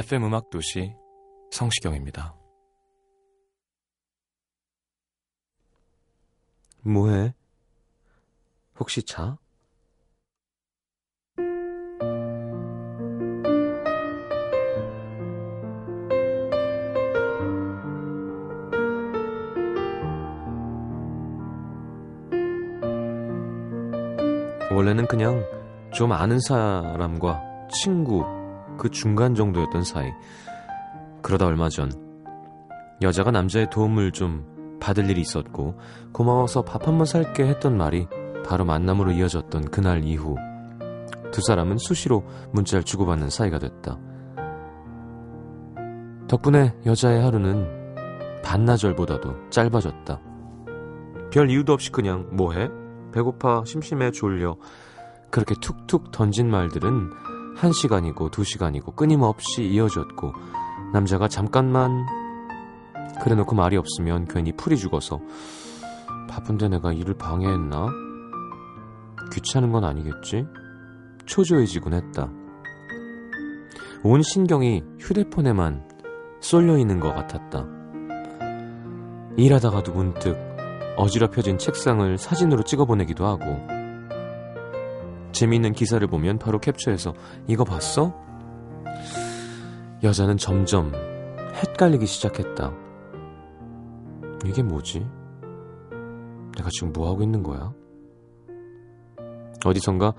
FM 0.00 0.24
음악 0.24 0.48
도시 0.48 0.94
성시경입니다. 1.50 2.34
뭐해? 6.80 7.34
혹시 8.78 9.02
자? 9.02 9.36
원래는 24.70 25.06
그냥 25.08 25.44
좀 25.92 26.12
아는 26.12 26.40
사람과 26.40 27.68
친구 27.68 28.39
그 28.80 28.88
중간 28.88 29.34
정도였던 29.34 29.84
사이. 29.84 30.10
그러다 31.20 31.44
얼마 31.46 31.68
전 31.68 31.92
여자가 33.02 33.30
남자의 33.30 33.68
도움을 33.68 34.10
좀 34.10 34.78
받을 34.80 35.10
일이 35.10 35.20
있었고 35.20 35.78
고마워서 36.12 36.62
밥 36.62 36.88
한 36.88 36.96
번 36.96 37.04
살게 37.04 37.46
했던 37.46 37.76
말이 37.76 38.08
바로 38.46 38.64
만남으로 38.64 39.12
이어졌던 39.12 39.70
그날 39.70 40.02
이후 40.04 40.34
두 41.30 41.42
사람은 41.42 41.76
수시로 41.76 42.24
문자를 42.52 42.82
주고받는 42.82 43.28
사이가 43.28 43.58
됐다. 43.58 43.98
덕분에 46.26 46.74
여자의 46.86 47.22
하루는 47.22 47.68
반나절보다도 48.42 49.50
짧아졌다. 49.50 50.20
별 51.30 51.50
이유도 51.50 51.74
없이 51.74 51.92
그냥 51.92 52.28
뭐해? 52.32 52.70
배고파, 53.12 53.62
심심해, 53.66 54.10
졸려. 54.10 54.56
그렇게 55.30 55.54
툭툭 55.60 56.10
던진 56.12 56.50
말들은 56.50 57.10
한 57.60 57.72
시간이고 57.72 58.30
두 58.30 58.42
시간이고 58.42 58.92
끊임없이 58.92 59.64
이어졌고 59.64 60.32
남자가 60.94 61.28
잠깐만 61.28 62.06
그래놓고 63.22 63.54
말이 63.54 63.76
없으면 63.76 64.26
괜히 64.28 64.50
풀이 64.56 64.78
죽어서 64.78 65.20
바쁜데 66.26 66.68
내가 66.68 66.94
일을 66.94 67.14
방해했나? 67.18 67.88
귀찮은 69.30 69.72
건 69.72 69.84
아니겠지? 69.84 70.46
초조해지곤 71.26 71.92
했다. 71.92 72.30
온 74.04 74.22
신경이 74.22 74.82
휴대폰에만 74.98 75.86
쏠려 76.40 76.78
있는 76.78 76.98
것 76.98 77.14
같았다. 77.14 77.66
일하다가도 79.36 79.92
문득 79.92 80.34
어지럽혀진 80.96 81.58
책상을 81.58 82.16
사진으로 82.16 82.62
찍어보내기도 82.62 83.26
하고 83.26 83.79
재미있는 85.32 85.72
기사를 85.72 86.04
보면 86.06 86.38
바로 86.38 86.58
캡처해서 86.58 87.14
이거 87.46 87.64
봤어? 87.64 88.14
여자는 90.02 90.36
점점 90.36 90.92
헷갈리기 91.54 92.06
시작했다. 92.06 92.72
이게 94.46 94.62
뭐지? 94.62 95.06
내가 96.56 96.68
지금 96.70 96.92
뭐하고 96.92 97.22
있는 97.22 97.42
거야? 97.42 97.72
어디선가 99.64 100.14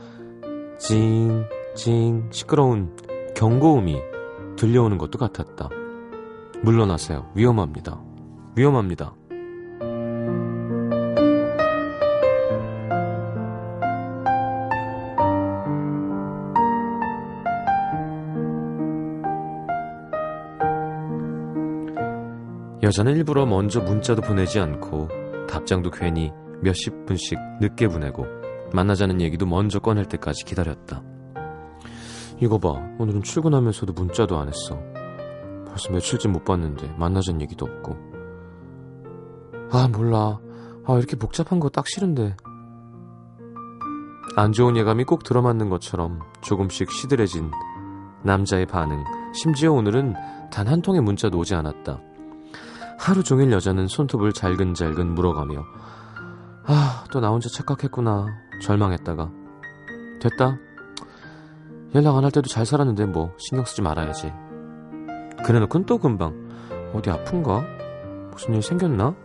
징, 0.77 1.45
징 1.75 2.29
시끄러운 2.31 2.95
경고음이 3.35 3.99
들려오는 4.55 4.97
것도 4.97 5.17
같았다. 5.17 5.69
물러나세요. 6.63 7.31
위험합니다. 7.33 8.01
위험합니다. 8.55 9.15
여자는 22.91 23.15
일부러 23.15 23.45
먼저 23.45 23.79
문자도 23.79 24.21
보내지 24.21 24.59
않고 24.59 25.07
답장도 25.47 25.91
괜히 25.91 26.29
몇십 26.61 27.05
분씩 27.05 27.39
늦게 27.61 27.87
보내고 27.87 28.25
만나자는 28.73 29.21
얘기도 29.21 29.45
먼저 29.45 29.79
꺼낼 29.79 30.03
때까지 30.07 30.43
기다렸다. 30.43 31.01
이거 32.41 32.57
봐. 32.57 32.73
오늘은 32.99 33.23
출근하면서도 33.23 33.93
문자도 33.93 34.37
안 34.37 34.49
했어. 34.49 34.77
벌써 35.69 35.89
며칠째 35.89 36.27
못 36.27 36.43
봤는데 36.43 36.93
만나자는 36.97 37.39
얘기도 37.39 37.65
없고. 37.65 37.95
아, 39.71 39.87
몰라. 39.89 40.41
아, 40.85 40.97
이렇게 40.97 41.15
복잡한 41.15 41.61
거 41.61 41.69
딱 41.69 41.87
싫은데. 41.87 42.35
안 44.35 44.51
좋은 44.51 44.75
예감이 44.75 45.05
꼭 45.05 45.23
들어맞는 45.23 45.69
것처럼 45.69 46.19
조금씩 46.41 46.91
시들해진 46.91 47.51
남자의 48.25 48.65
반응. 48.65 49.01
심지어 49.33 49.71
오늘은 49.71 50.13
단 50.51 50.67
한 50.67 50.81
통의 50.81 50.99
문자도 50.99 51.37
오지 51.37 51.55
않았다. 51.55 52.01
하루 53.01 53.23
종일 53.23 53.51
여자는 53.51 53.87
손톱을 53.87 54.31
잘근잘근 54.31 55.15
물어가며 55.15 55.65
아, 56.65 57.03
또 57.11 57.19
나 57.19 57.29
혼자 57.29 57.49
착각했구나. 57.49 58.27
절망했다가 58.61 59.31
됐다. 60.21 60.57
연락 61.95 62.15
안 62.15 62.23
할 62.23 62.31
때도 62.31 62.47
잘 62.47 62.65
살았는데 62.65 63.07
뭐 63.07 63.33
신경 63.39 63.65
쓰지 63.65 63.81
말아야지. 63.81 64.31
그래놓고는 65.43 65.87
또 65.87 65.97
금방 65.97 66.49
어디 66.93 67.09
아픈가? 67.09 67.65
무슨 68.31 68.53
일 68.53 68.61
생겼나? 68.61 69.15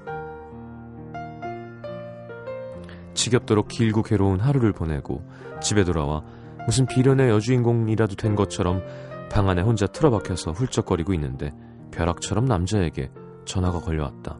지겹도록 3.12 3.68
길고 3.68 4.02
괴로운 4.02 4.40
하루를 4.40 4.72
보내고 4.72 5.22
집에 5.60 5.84
돌아와 5.84 6.22
무슨 6.64 6.86
비련의 6.86 7.28
여주인공이라도 7.28 8.16
된 8.16 8.34
것처럼 8.34 8.82
방 9.30 9.48
안에 9.48 9.60
혼자 9.62 9.86
틀어박혀서 9.86 10.52
훌쩍거리고 10.52 11.12
있는데 11.14 11.54
벼락처럼 11.92 12.46
남자에게 12.46 13.10
전화가 13.46 13.80
걸려왔다. 13.80 14.38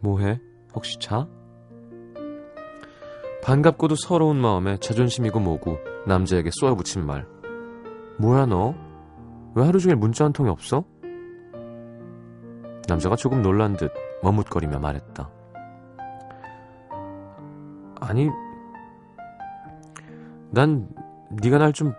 뭐해? 0.00 0.40
혹시 0.74 0.98
자? 0.98 1.28
반갑고도 3.42 3.96
서러운 3.96 4.36
마음에 4.40 4.78
자존심이고 4.78 5.40
뭐고 5.40 5.78
남자에게 6.06 6.50
쏘아붙인 6.52 7.04
말. 7.04 7.26
뭐야 8.18 8.46
너? 8.46 8.74
왜 9.54 9.64
하루 9.64 9.78
종일 9.78 9.96
문자 9.96 10.24
한 10.24 10.32
통이 10.32 10.48
없어? 10.48 10.84
남자가 12.88 13.16
조금 13.16 13.42
놀란 13.42 13.76
듯 13.76 13.92
머뭇거리며 14.22 14.78
말했다. 14.78 15.30
아니, 18.00 18.28
난 20.50 20.88
네가 21.30 21.58
날 21.58 21.72
좀 21.72 21.94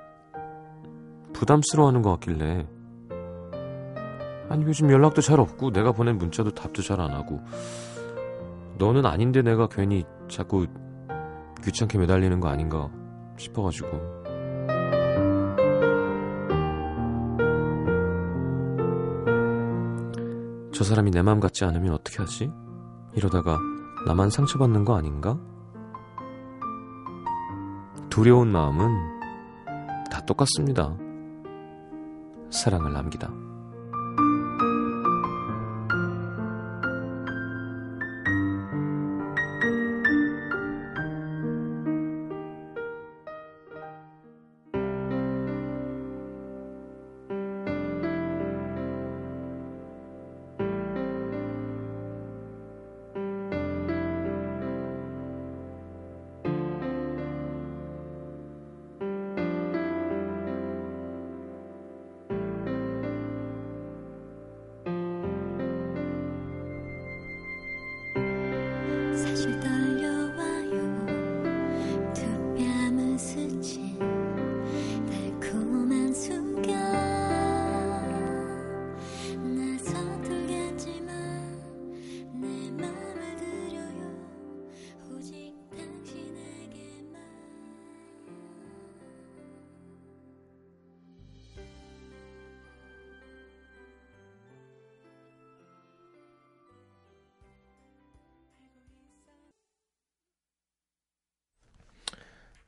부담스러워하는 1.33 2.01
것 2.01 2.11
같길래. 2.11 2.67
아니 4.49 4.65
요즘 4.65 4.91
연락도 4.91 5.21
잘 5.21 5.39
없고 5.39 5.71
내가 5.71 5.91
보낸 5.91 6.17
문자도 6.17 6.51
답도 6.51 6.81
잘 6.81 6.99
안 6.99 7.11
하고 7.11 7.41
너는 8.77 9.05
아닌데 9.05 9.41
내가 9.41 9.67
괜히 9.67 10.03
자꾸 10.27 10.67
귀찮게 11.63 11.97
매달리는 11.97 12.39
거 12.39 12.49
아닌가 12.49 12.89
싶어가지고 13.37 14.23
저 20.73 20.83
사람이 20.83 21.11
내맘 21.11 21.39
같지 21.39 21.63
않으면 21.65 21.93
어떻게 21.93 22.17
하지? 22.17 22.51
이러다가 23.13 23.59
나만 24.07 24.29
상처받는 24.29 24.85
거 24.85 24.95
아닌가? 24.97 25.39
두려운 28.09 28.51
마음은 28.51 28.89
다 30.11 30.25
똑같습니다. 30.25 30.95
사랑을 32.49 32.91
남기다. 32.93 33.31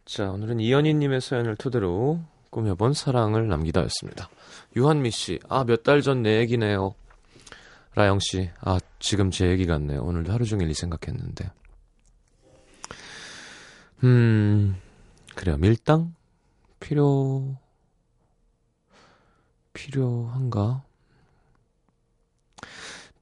자, 0.05 0.29
오늘은 0.29 0.59
이현희님의 0.59 1.19
사연을 1.21 1.55
토대로 1.55 2.19
꾸며본 2.51 2.93
사랑을 2.93 3.47
남기다였습니다. 3.47 4.29
유한미 4.75 5.11
씨, 5.11 5.39
아, 5.49 5.63
몇 5.63 5.83
달 5.83 6.01
전 6.01 6.21
내 6.21 6.39
얘기네요. 6.39 6.93
라영 7.95 8.19
씨, 8.19 8.49
아, 8.61 8.77
지금 8.99 9.31
제 9.31 9.47
얘기 9.49 9.65
같네요. 9.65 10.01
오늘도 10.03 10.31
하루 10.31 10.45
종일 10.45 10.69
이 10.69 10.73
생각했는데. 10.73 11.49
음, 14.03 14.79
그래요. 15.35 15.57
밀당? 15.57 16.13
필요, 16.79 17.57
필요한가? 19.73 20.83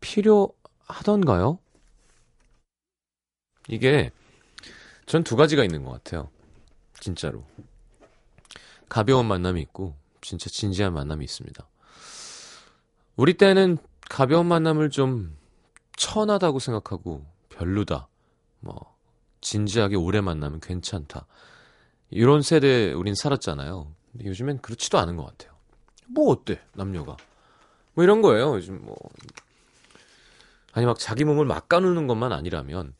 필요하던가요? 0.01 1.59
이게, 3.69 4.11
전 5.05 5.23
두 5.23 5.35
가지가 5.35 5.63
있는 5.63 5.83
것 5.85 5.91
같아요. 5.91 6.29
진짜로. 7.03 7.43
가벼운 8.87 9.27
만남이 9.27 9.59
있고, 9.61 9.93
진짜 10.21 10.49
진지한 10.49 10.93
만남이 10.93 11.25
있습니다. 11.25 11.67
우리 13.17 13.33
때는 13.33 13.77
가벼운 14.09 14.45
만남을 14.45 14.89
좀 14.89 15.37
천하다고 15.97 16.59
생각하고, 16.59 17.25
별로다. 17.49 18.07
뭐, 18.61 18.95
진지하게 19.41 19.97
오래 19.97 20.21
만나면 20.21 20.61
괜찮다. 20.61 21.25
이런 22.09 22.41
세대에 22.41 22.93
우린 22.93 23.15
살았잖아요. 23.15 23.93
근데 24.13 24.25
요즘엔 24.25 24.61
그렇지도 24.61 24.97
않은 24.99 25.17
것 25.17 25.25
같아요. 25.25 25.53
뭐 26.07 26.31
어때, 26.31 26.61
남녀가. 26.73 27.17
뭐 27.95 28.03
이런 28.05 28.21
거예요. 28.21 28.55
요즘 28.55 28.85
뭐. 28.85 28.95
아니, 30.71 30.85
막 30.85 30.97
자기 30.99 31.25
몸을 31.25 31.43
막 31.43 31.67
까누는 31.67 32.07
것만 32.07 32.31
아니라면, 32.31 32.93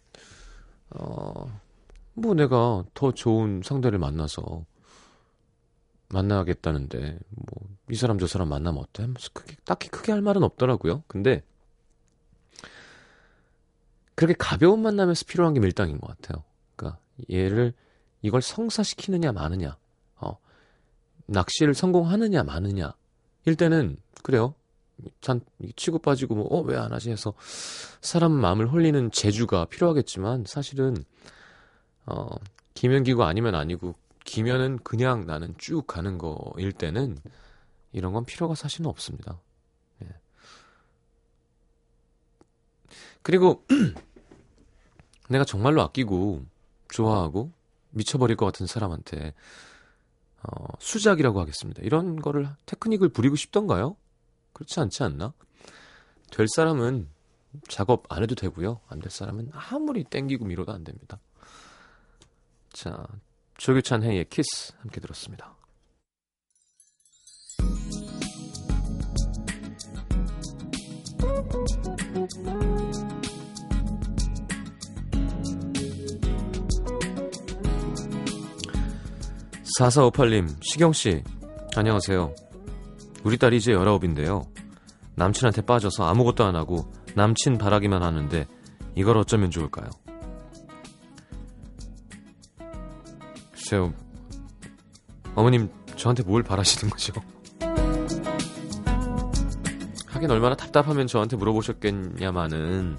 어, 0.89 1.62
뭐 2.15 2.33
내가 2.33 2.83
더 2.94 3.12
좋은 3.12 3.62
상대를 3.63 4.00
만나서 4.00 4.65
만나겠다는데 6.10 7.19
뭐 7.30 7.74
이 7.89 7.95
사람 7.95 8.18
저 8.18 8.27
사람 8.27 8.50
만나면 8.50 8.81
어때? 8.81 9.04
하면서 9.04 9.30
크게 9.33 9.56
딱히 9.65 9.89
크게 9.89 10.12
할 10.12 10.21
말은 10.21 10.42
없더라고요. 10.44 11.04
근데 11.07 11.44
그렇게 14.15 14.36
가벼운 14.38 14.81
만남에서 14.81 15.25
필요한 15.27 15.54
게 15.54 15.60
밀당인 15.60 16.00
것 16.00 16.07
같아요. 16.07 16.44
그러니까 16.75 17.00
얘를 17.30 17.74
이걸 18.21 18.42
성사시키느냐 18.42 19.33
마느냐, 19.33 19.77
어, 20.16 20.38
낚시를 21.25 21.74
성공하느냐 21.74 22.44
마느냐. 22.44 22.94
일 23.45 23.56
때는 23.56 23.98
그래요. 24.24 24.56
잔 25.19 25.42
치고 25.75 26.00
빠지고 26.00 26.36
뭐 26.36 26.48
어 26.51 26.62
왜 26.63 26.77
안 26.77 26.94
하지 26.94 27.12
해서 27.12 27.33
사람 28.01 28.31
마음을 28.31 28.71
홀리는 28.71 29.12
재주가 29.12 29.66
필요하겠지만 29.66 30.45
사실은 30.48 30.95
어 32.05 32.27
기면기고 32.73 33.23
아니면 33.23 33.55
아니고 33.55 33.95
기면은 34.25 34.79
그냥 34.83 35.25
나는 35.25 35.55
쭉 35.57 35.85
가는 35.88 36.17
거일 36.17 36.71
때는 36.71 37.17
이런 37.91 38.13
건 38.13 38.25
필요가 38.25 38.55
사실은 38.55 38.88
없습니다. 38.88 39.39
예. 40.03 40.07
그리고 43.21 43.65
내가 45.29 45.45
정말로 45.45 45.81
아끼고 45.81 46.45
좋아하고 46.89 47.51
미쳐버릴 47.91 48.35
것 48.38 48.45
같은 48.45 48.67
사람한테 48.67 49.33
어, 50.44 50.65
수작이라고 50.79 51.39
하겠습니다. 51.39 51.81
이런 51.83 52.17
거를 52.21 52.49
테크닉을 52.65 53.09
부리고 53.09 53.35
싶던가요? 53.35 53.95
그렇지 54.51 54.79
않지 54.79 55.03
않나? 55.03 55.33
될 56.31 56.47
사람은 56.49 57.07
작업 57.69 58.03
안 58.09 58.23
해도 58.23 58.35
되고요. 58.35 58.81
안 58.89 58.99
될 58.99 59.11
사람은 59.11 59.51
아무리 59.53 60.03
땡기고 60.03 60.45
밀어도 60.45 60.71
안 60.73 60.83
됩니다. 60.83 61.19
자, 62.73 63.05
조규찬 63.57 64.01
해의 64.01 64.25
키스 64.29 64.73
함께 64.79 64.99
들었습니다. 64.99 65.55
사사오팔님, 79.77 80.47
시경씨, 80.61 81.23
안녕하세요. 81.75 82.33
우리 83.23 83.37
딸이 83.37 83.57
이제 83.57 83.73
19인데요. 83.73 84.47
남친한테 85.15 85.61
빠져서 85.61 86.05
아무것도 86.05 86.43
안 86.43 86.55
하고 86.55 86.91
남친 87.15 87.59
바라기만 87.59 88.01
하는데 88.01 88.47
이걸 88.95 89.17
어쩌면 89.17 89.51
좋을까요? 89.51 89.89
글쎄요. 93.73 93.92
어머님, 95.33 95.69
저한테 95.95 96.21
뭘 96.21 96.44
바라시는 96.44 96.92
거죠? 96.92 97.13
하긴 100.07 100.30
얼마나 100.30 100.56
답답하면 100.56 101.07
저한테 101.07 101.37
물어보셨겠냐마는. 101.37 102.97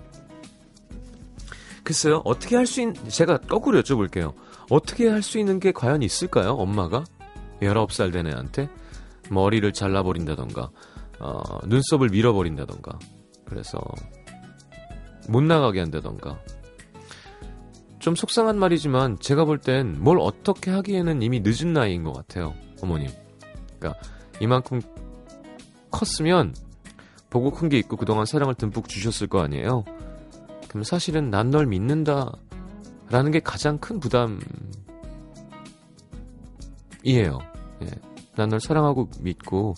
글쎄요, 1.84 2.22
어떻게 2.24 2.56
할 2.56 2.66
수 2.66 2.80
있는, 2.80 2.94
제가 3.08 3.38
거꾸로 3.38 3.80
여쭤볼게요. 3.82 4.34
어떻게 4.68 5.08
할 5.08 5.22
수 5.22 5.38
있는 5.38 5.60
게 5.60 5.70
과연 5.70 6.02
있을까요? 6.02 6.50
엄마가? 6.54 7.04
19살 7.62 8.12
된 8.12 8.26
애한테? 8.26 8.68
머리를 9.30 9.72
잘라버린다던가, 9.72 10.70
어, 11.20 11.42
눈썹을 11.66 12.08
밀어버린다던가, 12.08 12.98
그래서, 13.44 13.78
못 15.28 15.40
나가게 15.42 15.78
한다던가. 15.78 16.40
좀 18.04 18.14
속상한 18.14 18.58
말이지만, 18.58 19.18
제가 19.18 19.46
볼 19.46 19.56
땐 19.58 19.96
뭘 19.98 20.18
어떻게 20.20 20.70
하기에는 20.70 21.22
이미 21.22 21.40
늦은 21.42 21.72
나이인 21.72 22.04
것 22.04 22.12
같아요, 22.12 22.52
어머님. 22.82 23.08
그러니까, 23.78 23.98
이만큼 24.40 24.82
컸으면, 25.90 26.54
보고 27.30 27.50
큰 27.50 27.70
게 27.70 27.78
있고 27.78 27.96
그동안 27.96 28.26
사랑을 28.26 28.54
듬뿍 28.56 28.88
주셨을 28.88 29.26
거 29.26 29.40
아니에요? 29.40 29.84
그럼 30.68 30.84
사실은 30.84 31.30
난 31.30 31.50
널 31.50 31.64
믿는다, 31.66 32.30
라는 33.08 33.30
게 33.30 33.40
가장 33.40 33.78
큰 33.78 33.98
부담이에요. 34.00 34.38
예. 37.04 37.86
난 38.36 38.50
널 38.50 38.60
사랑하고 38.60 39.08
믿고 39.20 39.74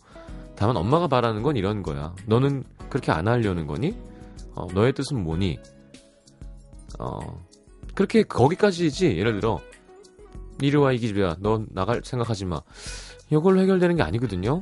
다만 0.57 0.77
엄마가 0.77 1.07
바라는 1.07 1.43
건 1.43 1.55
이런 1.57 1.85
거야. 1.85 2.13
너는 2.27 2.65
그렇게 2.89 3.13
안 3.13 3.29
하려는 3.29 3.69
거니? 3.69 3.95
어, 4.57 4.67
너의 4.75 4.95
뜻은 4.95 5.23
뭐니? 5.23 5.59
어, 6.99 7.46
그렇게 7.97 8.23
거기까지지. 8.23 9.17
예를 9.19 9.41
들어 9.41 9.61
이리 10.61 10.77
와 10.77 10.93
이 10.93 10.99
기집애야. 10.99 11.37
너 11.41 11.65
나갈 11.71 12.03
생각하지 12.05 12.45
마. 12.45 12.61
이걸로 13.31 13.61
해결되는 13.61 13.97
게 13.97 14.03
아니거든요. 14.03 14.61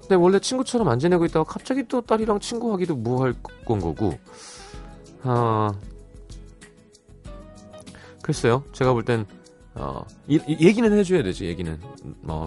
근데 0.00 0.14
원래 0.14 0.38
친구처럼 0.38 0.88
안 0.88 0.98
지내고 0.98 1.24
있다가 1.24 1.44
갑자기 1.44 1.86
또 1.88 2.00
딸이랑 2.00 2.38
친구하기도 2.40 2.96
뭐할 2.96 3.34
건 3.64 3.80
거고. 3.80 4.18
아, 5.22 5.72
글쎄요. 8.22 8.62
제가 8.72 8.92
볼 8.92 9.04
땐, 9.04 9.26
어, 9.74 10.04
이, 10.26 10.38
이, 10.46 10.66
얘기는 10.66 10.90
해줘야 10.90 11.22
되지, 11.22 11.46
얘기는. 11.46 11.78
뭐, 12.22 12.46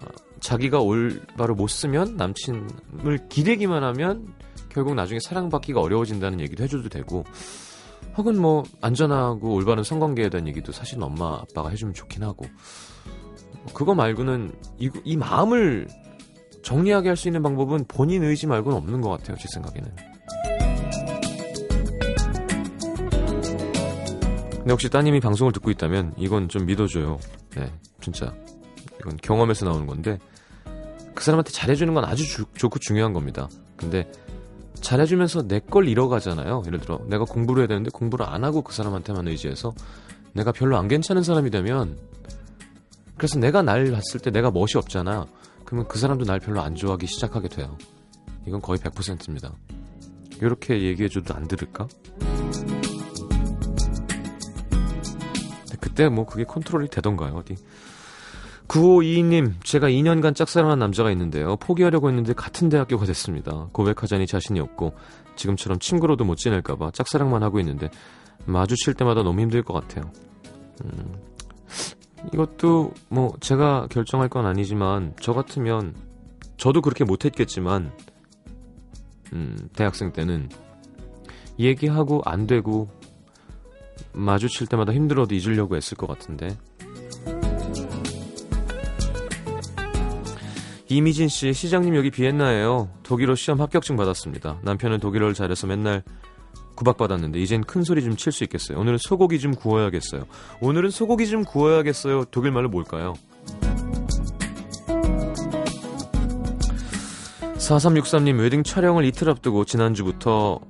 어, 0.00 0.06
자기가 0.40 0.80
올바로 0.80 1.54
못 1.54 1.66
쓰면 1.68 2.16
남친을 2.16 3.28
기대기만 3.28 3.82
하면 3.82 4.32
결국 4.70 4.94
나중에 4.94 5.18
사랑받기가 5.20 5.80
어려워진다는 5.80 6.40
얘기도 6.40 6.64
해줘도 6.64 6.88
되고, 6.88 7.24
혹은 8.16 8.40
뭐, 8.40 8.64
안전하고 8.80 9.54
올바른 9.54 9.82
성관계에 9.84 10.28
대한 10.30 10.48
얘기도 10.48 10.72
사실 10.72 11.02
엄마, 11.02 11.34
아빠가 11.34 11.68
해주면 11.68 11.94
좋긴 11.94 12.22
하고, 12.22 12.46
그거 13.74 13.94
말고는 13.94 14.52
이, 14.78 14.90
이 15.04 15.16
마음을 15.16 15.86
정리하게 16.62 17.08
할 17.08 17.16
수 17.16 17.28
있는 17.28 17.42
방법은 17.42 17.84
본인 17.88 18.24
의지 18.24 18.46
말고는 18.46 18.78
없는 18.78 19.00
것 19.00 19.10
같아요, 19.10 19.36
제 19.36 19.46
생각에는. 19.52 19.94
근데 24.50 24.72
혹시 24.72 24.88
따님이 24.88 25.20
방송을 25.20 25.52
듣고 25.52 25.70
있다면 25.70 26.14
이건 26.16 26.48
좀 26.48 26.66
믿어줘요. 26.66 27.18
네, 27.54 27.72
진짜 28.00 28.34
이건 28.98 29.16
경험에서 29.18 29.64
나오는 29.64 29.86
건데 29.86 30.18
그 31.14 31.22
사람한테 31.22 31.52
잘해주는 31.52 31.94
건 31.94 32.04
아주 32.04 32.24
주, 32.26 32.44
좋고 32.54 32.80
중요한 32.80 33.12
겁니다. 33.12 33.48
근데 33.76 34.10
잘해주면서 34.86 35.48
내 35.48 35.58
걸 35.58 35.88
잃어가잖아요. 35.88 36.62
예를 36.66 36.78
들어 36.78 37.00
내가 37.08 37.24
공부를 37.24 37.62
해야 37.62 37.66
되는데 37.66 37.90
공부를 37.90 38.24
안 38.24 38.44
하고 38.44 38.62
그 38.62 38.72
사람한테만 38.72 39.26
의지해서 39.26 39.74
내가 40.32 40.52
별로 40.52 40.76
안 40.76 40.86
괜찮은 40.86 41.24
사람이 41.24 41.50
되면 41.50 41.98
그래서 43.16 43.40
내가 43.40 43.62
날 43.62 43.90
봤을 43.90 44.20
때 44.20 44.30
내가 44.30 44.52
멋이 44.52 44.72
없잖아. 44.76 45.26
그러면 45.64 45.88
그 45.88 45.98
사람도 45.98 46.24
날 46.24 46.38
별로 46.38 46.60
안 46.60 46.76
좋아하기 46.76 47.06
시작하게 47.08 47.48
돼요. 47.48 47.76
이건 48.46 48.60
거의 48.60 48.78
100%입니다. 48.78 49.52
이렇게 50.40 50.80
얘기해줘도 50.80 51.34
안 51.34 51.48
들을까? 51.48 51.88
그때 55.80 56.08
뭐 56.08 56.26
그게 56.26 56.44
컨트롤이 56.44 56.88
되던가요, 56.90 57.34
어디. 57.34 57.56
9522님, 58.68 59.52
제가 59.62 59.88
2년간 59.88 60.34
짝사랑한 60.34 60.78
남자가 60.78 61.10
있는데요. 61.12 61.56
포기하려고 61.56 62.08
했는데 62.08 62.32
같은 62.32 62.68
대학교가 62.68 63.06
됐습니다. 63.06 63.68
고백하자니 63.72 64.26
자신이 64.26 64.60
없고, 64.60 64.94
지금처럼 65.36 65.78
친구로도 65.78 66.24
못 66.24 66.36
지낼까봐 66.36 66.90
짝사랑만 66.92 67.42
하고 67.42 67.60
있는데, 67.60 67.90
마주칠 68.46 68.94
때마다 68.94 69.22
너무 69.22 69.40
힘들 69.40 69.62
것 69.62 69.74
같아요. 69.74 70.10
음, 70.84 71.14
이것도 72.32 72.92
뭐 73.08 73.32
제가 73.40 73.86
결정할 73.90 74.28
건 74.28 74.46
아니지만 74.46 75.14
저 75.20 75.32
같으면 75.32 75.94
저도 76.56 76.80
그렇게 76.80 77.04
못했겠지만 77.04 77.92
음, 79.32 79.68
대학생 79.74 80.12
때는 80.12 80.48
얘기하고 81.58 82.22
안 82.24 82.46
되고 82.46 82.88
마주칠 84.12 84.66
때마다 84.66 84.92
힘들어도 84.92 85.34
잊으려고 85.34 85.76
했을 85.76 85.96
것 85.96 86.06
같은데 86.06 86.56
이미진 90.88 91.28
씨, 91.28 91.52
시장님 91.52 91.96
여기 91.96 92.10
비엔나예요. 92.10 92.88
독일어 93.02 93.34
시험 93.34 93.60
합격증 93.60 93.96
받았습니다. 93.96 94.60
남편은 94.62 95.00
독일어를 95.00 95.34
잘해서 95.34 95.66
맨날 95.66 96.02
구박받았는데 96.76 97.40
이젠 97.40 97.62
큰 97.64 97.82
소리 97.82 98.02
좀 98.04 98.16
칠 98.16 98.32
수 98.32 98.44
있겠어요. 98.44 98.78
오늘은 98.78 98.98
소고기 98.98 99.40
좀 99.40 99.52
구워야겠어요. 99.54 100.24
오늘은 100.60 100.90
소고기 100.90 101.26
좀 101.26 101.44
구워야겠어요. 101.44 102.26
독일 102.30 102.52
말로 102.52 102.68
뭘까요? 102.68 103.14
4363님 107.56 108.38
웨딩 108.40 108.62
촬영을 108.62 109.04
이틀 109.04 109.28
앞두고 109.30 109.64
지난주부터 109.64 110.60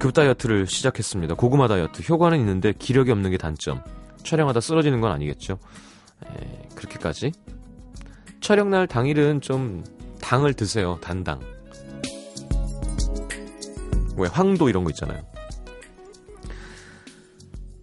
급 0.00 0.12
다이어트를 0.12 0.66
시작했습니다. 0.66 1.34
고구마 1.34 1.68
다이어트. 1.68 2.02
효과는 2.08 2.40
있는데 2.40 2.72
기력이 2.76 3.12
없는 3.12 3.30
게 3.30 3.36
단점. 3.36 3.80
촬영하다 4.24 4.60
쓰러지는 4.60 5.00
건 5.00 5.12
아니겠죠? 5.12 5.58
에, 6.26 6.68
그렇게까지? 6.74 7.30
촬영 8.42 8.70
날 8.70 8.88
당일은 8.88 9.40
좀 9.40 9.84
당을 10.20 10.54
드세요. 10.54 10.98
단당. 11.00 11.40
왜 14.16 14.28
황도 14.28 14.68
이런 14.68 14.82
거 14.84 14.90
있잖아요. 14.90 15.22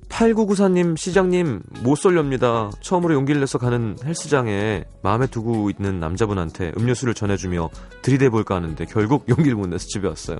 8994님, 0.10 0.98
시장님, 0.98 1.62
못 1.82 1.96
쏠렵니다. 1.96 2.72
처음으로 2.82 3.13
용기를 3.13 3.39
내서 3.39 3.58
가는 3.58 3.96
헬스장에 4.04 4.84
마음에 5.01 5.28
두고 5.28 5.70
있는 5.70 6.01
남자분한테 6.01 6.74
음료수를 6.78 7.13
전해주며 7.13 7.70
들이대볼까 8.01 8.56
하는데 8.56 8.86
결국 8.86 9.30
용기를 9.30 9.56
못 9.56 9.68
내서 9.68 9.86
집에 9.88 10.10
왔어요. 10.10 10.39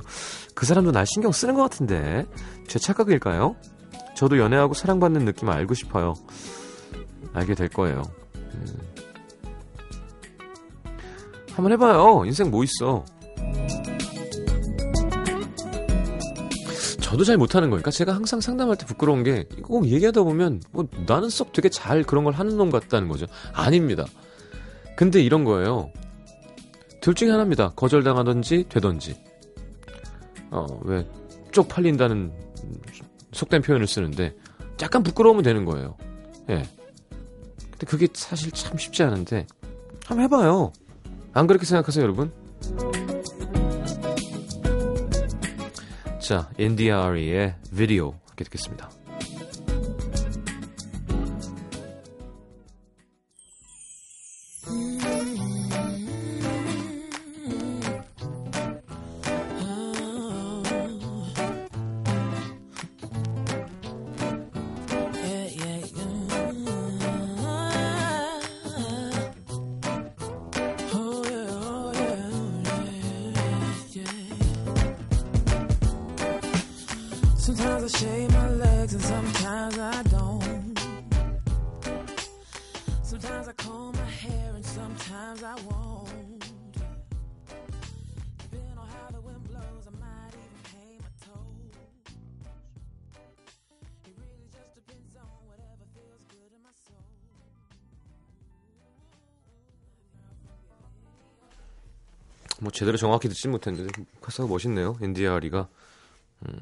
그 0.54 0.66
사람도 0.66 0.92
날 0.92 1.06
신경 1.08 1.32
쓰는 1.32 1.54
것 1.54 1.62
같은데. 1.62 2.26
제 2.68 2.78
착각일까요? 2.78 3.56
저도 4.18 4.38
연애하고 4.38 4.74
사랑받는 4.74 5.24
느낌 5.24 5.48
알고 5.50 5.74
싶어요. 5.76 6.14
알게 7.32 7.56
될 7.56 7.70
거예요. 7.70 8.04
음. 8.36 8.66
한번 11.60 11.72
해봐요. 11.74 12.24
인생 12.25 12.50
뭐 12.51 12.63
있어. 12.63 13.04
저도 17.01 17.24
잘 17.24 17.38
못하는 17.38 17.70
거니까 17.70 17.89
제가 17.92 18.13
항상 18.13 18.39
상담할 18.39 18.78
때 18.78 18.86
부끄러운 18.86 19.24
게 19.24 19.46
꼭 19.63 19.88
얘기하다 19.88 20.24
보면 20.24 20.62
뭐 20.72 20.88
나는 21.08 21.30
썩 21.30 21.54
되게 21.54 21.70
잘 21.70 22.04
그런 22.04 22.24
걸 22.24 22.34
하는 22.34 22.56
놈 22.58 22.70
같다는 22.70 23.08
거죠. 23.08 23.25
아닙니다. 23.54 24.06
근데 24.96 25.22
이런 25.22 25.44
거예요. 25.44 25.92
둘 27.01 27.16
중에 27.16 27.32
하나입니다. 27.32 27.70
거절당하든지 27.75 28.66
되든지. 28.70 29.16
어, 30.51 30.66
왜 30.84 31.08
쪽팔린다는 31.51 32.32
속된 33.32 33.62
표현을 33.62 33.88
쓰는데 33.88 34.36
약간 34.82 35.04
부끄러우면 35.04 35.44
되는 35.44 35.66
거예요. 35.66 35.98
예. 36.50 36.63
근데 37.72 37.86
그게 37.88 38.08
사실 38.13 38.51
참 38.51 38.78
쉽지 38.78 39.04
않은데 39.04 39.48
한번 40.06 40.25
해봐요. 40.25 40.74
안 41.34 41.48
그렇게 41.48 41.66
생각하세요, 41.66 42.04
여러분? 42.04 42.32
자, 46.20 46.50
NDRE의 46.58 47.56
비디오 47.76 48.14
함께 48.28 48.44
듣겠습니다. 48.44 48.90
제대로 102.89 102.98
정확히 102.98 103.29
듣진 103.29 103.51
못했는데 103.51 104.03
가사가 104.19 104.50
멋있네요. 104.50 104.98
NDRE가 105.00 105.67
음. 106.48 106.60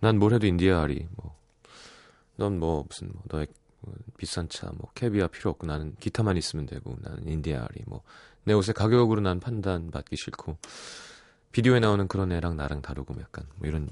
난 0.00 0.18
뭘 0.18 0.34
해도 0.34 0.46
NDRE 0.48 1.06
뭐. 1.16 1.36
넌 2.36 2.58
뭐 2.58 2.84
무슨 2.88 3.12
뭐 3.12 3.22
너의 3.28 3.46
비싼 4.16 4.48
차 4.48 4.66
뭐 4.74 4.90
캐비아 4.94 5.28
필요 5.28 5.50
없고 5.52 5.66
나는 5.68 5.94
기타만 6.00 6.36
있으면 6.36 6.66
되고 6.66 6.96
나는 7.00 7.28
NDRE 7.28 7.84
뭐내 7.86 8.52
옷의 8.54 8.74
가격으로 8.74 9.20
난 9.20 9.38
판단 9.38 9.92
받기 9.92 10.16
싫고 10.16 10.56
비디오에 11.52 11.78
나오는 11.78 12.08
그런 12.08 12.32
애랑 12.32 12.56
나랑 12.56 12.82
다르고 12.82 13.14
뭐 13.14 13.22
약간 13.22 13.46
뭐 13.56 13.68
이런 13.68 13.88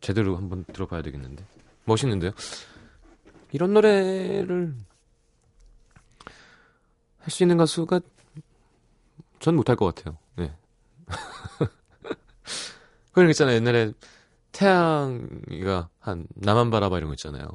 제대로 0.00 0.36
한번 0.38 0.64
들어봐야 0.64 1.02
되겠는데 1.02 1.44
멋있는데요. 1.84 2.30
이런 3.52 3.74
노래를 3.74 4.74
할 7.20 7.30
수 7.30 7.42
있는 7.42 7.58
가수가 7.58 8.00
전 9.40 9.56
못할 9.56 9.76
것 9.76 9.94
같아요. 9.94 10.16
네. 11.06 11.14
그런 13.12 13.26
거 13.26 13.30
있잖아요. 13.30 13.56
옛날에 13.56 13.92
태양이가 14.52 15.88
한 16.00 16.26
나만 16.34 16.70
바라봐 16.70 16.96
이런 16.98 17.08
거 17.08 17.14
있잖아요. 17.14 17.46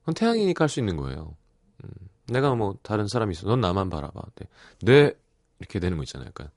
그건 0.00 0.14
태양이니까 0.14 0.64
할 0.64 0.68
수 0.68 0.80
있는 0.80 0.96
거예요. 0.96 1.36
음, 1.84 1.88
내가 2.26 2.54
뭐 2.54 2.76
다른 2.82 3.06
사람이 3.08 3.32
있어. 3.32 3.46
넌 3.48 3.60
나만 3.60 3.90
바라봐. 3.90 4.20
네. 4.36 4.46
네. 4.82 5.12
이렇게 5.60 5.78
되는 5.80 5.96
거 5.96 6.02
있잖아요. 6.04 6.28
약간 6.28 6.50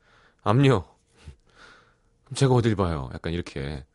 압류. 0.43 0.83
그럼 2.25 2.35
제가 2.35 2.53
어딜 2.53 2.75
봐요. 2.75 3.09
약간 3.13 3.33
이렇게. 3.33 3.85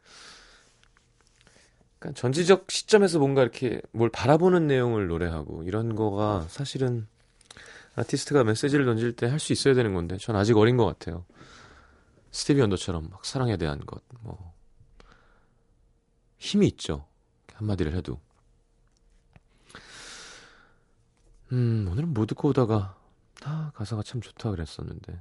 약간 1.97 2.15
전지적 2.15 2.71
시점에서 2.71 3.19
뭔가 3.19 3.43
이렇게 3.43 3.81
뭘 3.93 4.11
바라보는 4.11 4.67
내용을 4.67 5.07
노래하고 5.07 5.63
이런 5.65 5.95
거가 5.95 6.47
사실은 6.49 7.07
아티스트가 7.95 8.43
메시지를 8.45 8.85
던질 8.87 9.15
때 9.17 9.27
할 9.27 9.39
수 9.39 9.53
있어야 9.53 9.75
되는 9.75 9.93
건데 9.95 10.17
전 10.19 10.35
아직 10.37 10.57
어린 10.57 10.77
것 10.77 10.87
같아요. 10.87 11.25
스티비 12.33 12.61
원더처럼 12.63 13.09
막 13.11 13.25
사랑에 13.25 13.57
대한 13.57 13.79
것, 13.81 14.03
뭐 14.21 14.53
힘이 16.39 16.67
있죠. 16.69 17.07
한마디를 17.55 17.95
해도. 17.95 18.21
음, 21.53 21.87
오늘은 21.91 22.15
뭐 22.15 22.27
듣고 22.27 22.49
오다가 22.49 22.97
아, 23.45 23.71
가사가 23.75 24.03
참 24.03 24.21
좋다 24.21 24.51
그랬었는데. 24.51 25.21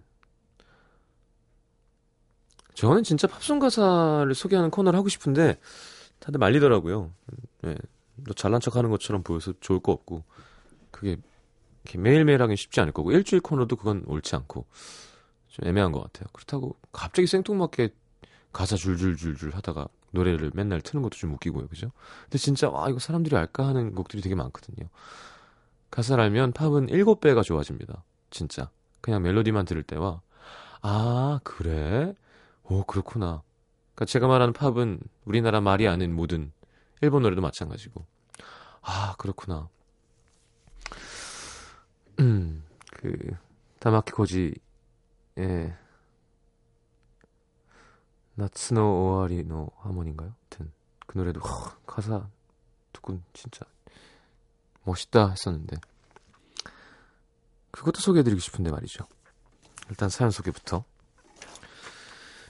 저는 2.73 3.03
진짜 3.03 3.27
팝송 3.27 3.59
가사를 3.59 4.33
소개하는 4.33 4.71
코너를 4.71 4.97
하고 4.97 5.09
싶은데 5.09 5.59
다들 6.19 6.39
말리더라고요. 6.39 7.11
네, 7.61 7.75
너 8.15 8.33
잘난 8.33 8.61
척하는 8.61 8.89
것처럼 8.89 9.23
보여서 9.23 9.53
좋을 9.59 9.81
거 9.81 9.91
없고 9.91 10.23
그게 10.89 11.17
매일매일 11.97 12.41
하긴 12.41 12.55
쉽지 12.55 12.79
않을 12.79 12.93
거고 12.93 13.11
일주일 13.11 13.41
코너도 13.41 13.75
그건 13.75 14.03
옳지 14.07 14.35
않고 14.35 14.65
좀 15.51 15.67
애매한 15.67 15.91
것 15.91 16.01
같아요. 16.01 16.27
그렇다고 16.31 16.75
갑자기 16.91 17.27
생뚱맞게 17.27 17.89
가사 18.53 18.75
줄줄줄줄 18.75 19.53
하다가 19.53 19.87
노래를 20.11 20.51
맨날 20.53 20.81
트는 20.81 21.03
것도 21.03 21.17
좀 21.17 21.33
웃기고요. 21.33 21.67
그죠? 21.67 21.91
근데 22.23 22.37
진짜 22.37 22.69
와 22.69 22.89
이거 22.89 22.99
사람들이 22.99 23.35
알까 23.35 23.67
하는 23.67 23.93
곡들이 23.93 24.21
되게 24.21 24.35
많거든요. 24.35 24.89
가사를 25.89 26.21
알면 26.23 26.53
팝은 26.53 26.87
7배가 26.87 27.43
좋아집니다. 27.43 28.03
진짜. 28.29 28.69
그냥 29.01 29.21
멜로디만 29.23 29.65
들을 29.65 29.83
때와 29.83 30.21
아 30.81 31.39
그래? 31.43 32.13
오 32.63 32.83
그렇구나. 32.83 33.43
그러니까 33.93 34.05
제가 34.05 34.27
말하는 34.27 34.53
팝은 34.53 34.99
우리나라 35.25 35.59
말이 35.59 35.87
아닌 35.87 36.15
모든 36.15 36.51
일본 37.01 37.23
노래도 37.23 37.41
마찬가지고 37.41 38.05
아 38.81 39.15
그렇구나. 39.17 39.69
음, 42.19 42.63
그 42.91 43.17
다마키 43.79 44.11
코지 44.11 44.53
의 45.37 45.73
나츠노 48.35 48.81
오아리노 48.81 49.69
하모니인가요? 49.79 50.33
하여튼 50.49 50.71
그 51.05 51.17
노래도 51.17 51.39
허, 51.41 51.77
가사 51.85 52.27
듣고 52.93 53.19
진짜 53.33 53.65
멋있다 54.83 55.29
했었는데 55.29 55.77
그것도 57.71 57.99
소개해드리고 58.01 58.39
싶은데 58.39 58.71
말이죠. 58.71 59.05
일단 59.89 60.09
사연 60.09 60.31
소개부터. 60.31 60.83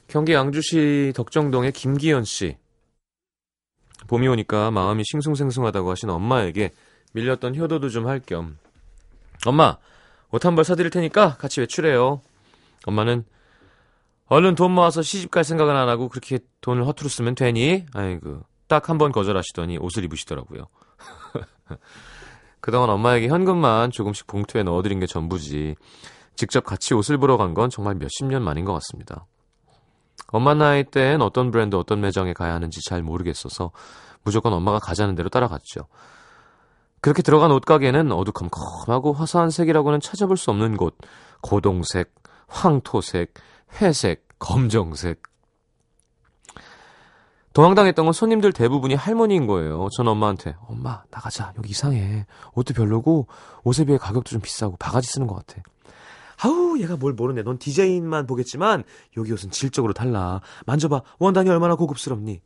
경기 0.07 0.33
양주시 0.33 1.13
덕정동의 1.15 1.71
김기현 1.71 2.23
씨. 2.25 2.57
봄이 4.07 4.27
오니까 4.27 4.71
마음이 4.71 5.03
싱숭생숭하다고 5.05 5.89
하신 5.91 6.09
엄마에게 6.09 6.71
밀렸던 7.13 7.55
효도도 7.55 7.89
좀 7.89 8.07
할 8.07 8.19
겸 8.21 8.57
엄마 9.45 9.77
옷 10.31 10.45
한 10.45 10.55
벌 10.55 10.65
사드릴 10.65 10.89
테니까 10.91 11.37
같이 11.37 11.59
외출해요. 11.61 12.21
엄마는 12.85 13.25
얼른 14.27 14.55
돈 14.55 14.71
모아서 14.71 15.01
시집 15.01 15.31
갈 15.31 15.43
생각은 15.43 15.75
안 15.75 15.89
하고 15.89 16.07
그렇게 16.09 16.39
돈을 16.61 16.85
허투루 16.87 17.09
쓰면 17.09 17.35
되니? 17.35 17.85
아이고 17.93 18.41
딱 18.67 18.89
한 18.89 18.97
번 18.97 19.11
거절하시더니 19.11 19.77
옷을 19.79 20.05
입으시더라고요. 20.05 20.67
그동안 22.61 22.89
엄마에게 22.91 23.27
현금만 23.27 23.91
조금씩 23.91 24.27
봉투에 24.27 24.63
넣어드린 24.63 24.99
게 24.99 25.05
전부지 25.07 25.75
직접 26.35 26.63
같이 26.63 26.93
옷을 26.93 27.17
보러 27.17 27.37
간 27.37 27.53
건 27.53 27.69
정말 27.69 27.95
몇십 27.95 28.25
년 28.27 28.43
만인 28.43 28.63
것 28.65 28.73
같습니다. 28.73 29.25
엄마 30.27 30.53
나이 30.53 30.83
땐 30.85 31.21
어떤 31.21 31.51
브랜드 31.51 31.75
어떤 31.75 31.99
매장에 31.99 32.33
가야 32.33 32.53
하는지 32.53 32.79
잘 32.87 33.01
모르겠어서 33.01 33.71
무조건 34.23 34.53
엄마가 34.53 34.79
가자는 34.79 35.15
대로 35.15 35.27
따라갔죠. 35.29 35.87
그렇게 37.01 37.21
들어간 37.23 37.51
옷가게는 37.51 38.11
어두컴컴하고 38.11 39.13
화사한 39.13 39.49
색이라고는 39.49 39.99
찾아볼 39.99 40.37
수 40.37 40.51
없는 40.51 40.77
곳. 40.77 40.95
고동색, 41.41 42.13
황토색, 42.51 43.33
회색, 43.81 44.27
검정색. 44.37 45.23
도망당했던 47.53 48.05
건 48.05 48.13
손님들 48.13 48.53
대부분이 48.53 48.95
할머니인 48.95 49.45
거예요. 49.47 49.87
전 49.95 50.07
엄마한테 50.07 50.55
엄마 50.67 51.03
나가자 51.09 51.53
여기 51.57 51.71
이상해 51.71 52.25
옷도 52.53 52.73
별로고 52.73 53.27
옷에 53.63 53.83
비해 53.83 53.97
가격도 53.97 54.29
좀 54.29 54.41
비싸고 54.41 54.77
바가지 54.77 55.09
쓰는 55.09 55.27
것 55.27 55.35
같아. 55.35 55.61
아우 56.43 56.79
얘가 56.79 56.95
뭘 56.95 57.13
모르네. 57.13 57.43
넌 57.43 57.57
디자인만 57.57 58.25
보겠지만 58.25 58.83
여기 59.17 59.33
옷은 59.33 59.51
질적으로 59.51 59.93
달라. 59.93 60.41
만져봐 60.65 61.01
원단이 61.19 61.49
얼마나 61.49 61.75
고급스럽니. 61.75 62.41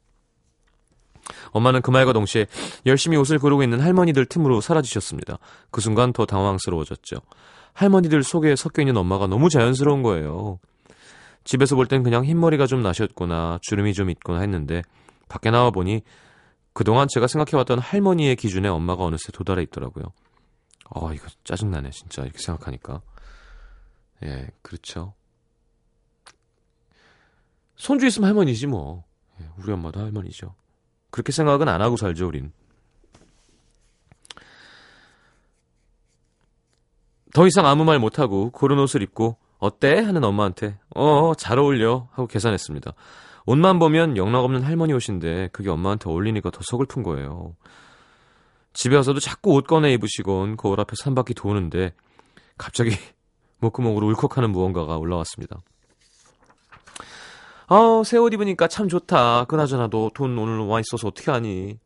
엄마는 1.51 1.81
그 1.81 1.91
말과 1.91 2.13
동시에 2.13 2.47
열심히 2.85 3.17
옷을 3.17 3.39
고르고 3.39 3.63
있는 3.63 3.81
할머니들 3.81 4.25
틈으로 4.25 4.61
사라지셨습니다. 4.61 5.37
그 5.71 5.81
순간 5.81 6.13
더 6.13 6.25
당황스러워졌죠. 6.25 7.17
할머니들 7.75 8.23
속에 8.23 8.55
섞여 8.55 8.81
있는 8.81 8.97
엄마가 8.97 9.27
너무 9.27 9.49
자연스러운 9.49 10.01
거예요. 10.01 10.59
집에서 11.43 11.75
볼 11.75 11.87
땐 11.87 12.01
그냥 12.03 12.25
흰머리가 12.25 12.65
좀 12.65 12.81
나셨거나 12.81 13.59
주름이 13.61 13.93
좀 13.93 14.09
있거나 14.09 14.39
했는데 14.39 14.81
밖에 15.29 15.51
나와 15.51 15.69
보니 15.69 16.01
그동안 16.73 17.07
제가 17.07 17.27
생각해왔던 17.27 17.79
할머니의 17.79 18.35
기준에 18.37 18.67
엄마가 18.69 19.03
어느새 19.03 19.31
도달해 19.31 19.61
있더라고요. 19.63 20.05
아 20.89 21.13
이거 21.13 21.27
짜증나네 21.43 21.91
진짜 21.91 22.23
이렇게 22.23 22.39
생각하니까. 22.39 23.01
예 24.23 24.47
그렇죠. 24.61 25.13
손주 27.75 28.07
있으면 28.07 28.29
할머니지 28.29 28.67
뭐. 28.67 29.03
예, 29.41 29.49
우리 29.57 29.71
엄마도 29.73 29.99
할머니죠. 29.99 30.55
그렇게 31.11 31.31
생각은 31.31 31.67
안 31.67 31.81
하고 31.81 31.97
살죠 31.97 32.27
우린. 32.27 32.51
더 37.35 37.45
이상 37.45 37.65
아무 37.65 37.83
말 37.83 37.99
못하고 37.99 38.49
고른 38.51 38.79
옷을 38.79 39.01
입고 39.01 39.35
어때? 39.57 39.99
하는 39.99 40.23
엄마한테 40.23 40.79
어, 40.95 41.33
잘 41.35 41.59
어울려 41.59 42.07
하고 42.11 42.27
계산했습니다. 42.27 42.93
옷만 43.45 43.77
보면 43.77 44.15
영락없는 44.15 44.63
할머니 44.63 44.93
옷인데 44.93 45.49
그게 45.51 45.69
엄마한테 45.69 46.09
어울리니까 46.09 46.49
더 46.49 46.61
서글픈 46.63 47.03
거예요. 47.03 47.57
집에 48.71 48.95
와서도 48.95 49.19
자꾸 49.19 49.51
옷 49.51 49.67
꺼내 49.67 49.91
입으시곤 49.91 50.55
거울 50.55 50.79
앞에서 50.79 51.07
한 51.07 51.13
바퀴 51.13 51.33
도는데 51.33 51.93
갑자기 52.57 52.91
목구멍으로 53.59 54.07
울컥하는 54.07 54.51
무언가가 54.51 54.95
올라왔습니다. 54.95 55.59
아, 57.67 58.01
새옷 58.05 58.31
입으니까 58.31 58.69
참 58.69 58.87
좋다. 58.87 59.43
그나저나 59.43 59.87
너돈 59.87 60.37
오늘 60.37 60.59
와 60.59 60.79
있어서 60.79 61.09
어떻게 61.09 61.31
하니? 61.31 61.79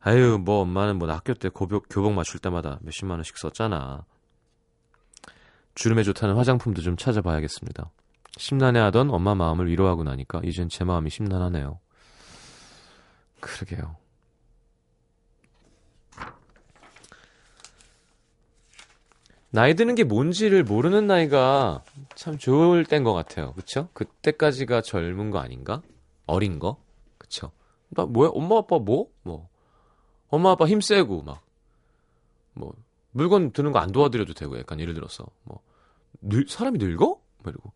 아유, 0.00 0.38
뭐 0.42 0.62
엄마는 0.62 0.98
뭐 0.98 1.06
학교 1.10 1.34
때 1.34 1.50
교복, 1.50 1.88
교복 1.90 2.14
맞출 2.14 2.40
때마다 2.40 2.78
몇십만 2.80 3.18
원씩 3.18 3.36
썼잖아. 3.36 4.06
주름에 5.78 6.02
좋다는 6.02 6.34
화장품도 6.34 6.82
좀 6.82 6.96
찾아봐야겠습니다. 6.96 7.88
심란해하던 8.36 9.10
엄마 9.10 9.36
마음을 9.36 9.68
위로하고 9.68 10.02
나니까 10.02 10.40
이젠 10.42 10.68
제 10.68 10.82
마음이 10.82 11.08
심란하네요. 11.08 11.78
그러게요. 13.38 13.96
나이 19.50 19.74
드는 19.74 19.94
게 19.94 20.02
뭔지를 20.02 20.64
모르는 20.64 21.06
나이가 21.06 21.84
참 22.16 22.38
좋을 22.38 22.84
때인 22.84 23.04
것 23.04 23.12
같아요. 23.14 23.52
그쵸? 23.52 23.88
그때까지가 23.92 24.82
젊은 24.82 25.30
거 25.30 25.38
아닌가? 25.38 25.80
어린 26.26 26.58
거? 26.58 26.76
그쵸? 27.18 27.52
나 27.90 28.04
뭐야? 28.04 28.30
엄마 28.34 28.58
아빠 28.58 28.80
뭐? 28.80 29.06
뭐. 29.22 29.48
엄마 30.28 30.50
아빠 30.50 30.66
힘 30.66 30.80
세고 30.80 31.22
막. 31.22 31.40
뭐. 32.54 32.74
물건 33.12 33.52
드는 33.52 33.70
거 33.70 33.78
안 33.78 33.92
도와드려도 33.92 34.34
되고 34.34 34.58
약간 34.58 34.80
예를 34.80 34.92
들어서 34.94 35.24
뭐. 35.44 35.60
늙, 36.20 36.48
사람이 36.48 36.78
늙어? 36.78 37.20
그리고 37.42 37.72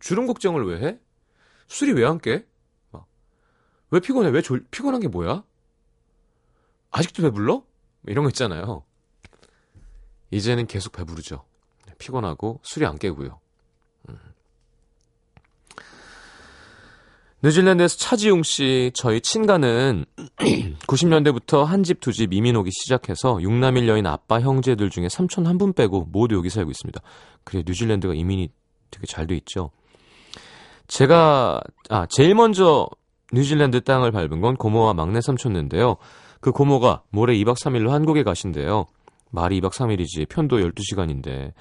주름 0.00 0.26
걱정을 0.26 0.64
왜 0.66 0.86
해? 0.86 0.98
술이 1.68 1.92
왜 1.92 2.04
안 2.04 2.18
깨? 2.18 2.46
막. 2.90 3.06
왜 3.90 4.00
피곤해? 4.00 4.30
왜 4.30 4.42
졸, 4.42 4.64
피곤한 4.70 5.00
게 5.00 5.08
뭐야? 5.08 5.44
아직도 6.90 7.22
배불러? 7.22 7.64
이런 8.06 8.24
거 8.24 8.30
있잖아요. 8.30 8.84
이제는 10.30 10.66
계속 10.66 10.92
배부르죠. 10.92 11.44
피곤하고 11.98 12.60
술이 12.62 12.84
안 12.86 12.98
깨고요. 12.98 13.40
음. 14.08 14.18
뉴질랜드에서 17.42 17.96
차지용 17.98 18.42
씨, 18.42 18.90
저희 18.94 19.20
친가는 19.20 20.04
90년대부터 20.86 21.64
한 21.64 21.82
집 21.82 22.00
두 22.00 22.10
집 22.12 22.32
이민 22.32 22.56
오기 22.56 22.70
시작해서 22.72 23.40
육남일 23.42 23.86
여인 23.88 24.06
아빠 24.06 24.40
형제들 24.40 24.90
중에 24.90 25.08
삼촌 25.10 25.46
한 25.46 25.58
분 25.58 25.72
빼고 25.72 26.08
모두 26.10 26.34
여기 26.34 26.48
살고 26.50 26.70
있습니다. 26.70 27.00
그래 27.44 27.62
뉴질랜드가 27.66 28.14
이민이 28.14 28.48
되게 28.90 29.06
잘 29.06 29.26
돼 29.26 29.36
있죠. 29.36 29.70
제가 30.88 31.60
아 31.90 32.06
제일 32.06 32.34
먼저 32.34 32.88
뉴질랜드 33.32 33.82
땅을 33.82 34.12
밟은 34.12 34.40
건 34.40 34.56
고모와 34.56 34.94
막내 34.94 35.20
삼촌인데요. 35.20 35.96
그 36.40 36.52
고모가 36.52 37.02
모레 37.10 37.34
2박 37.38 37.56
3일로 37.56 37.88
한국에 37.90 38.22
가신대요. 38.22 38.86
말이 39.30 39.60
2박 39.60 39.72
3일이지 39.72 40.28
편도 40.28 40.58
12시간인데 40.58 41.52